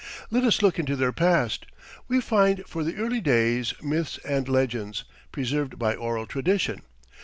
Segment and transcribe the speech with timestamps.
[0.31, 1.67] Let us look into their past.
[2.07, 6.81] We find for the early days myths and legends, preserved by oral tradition.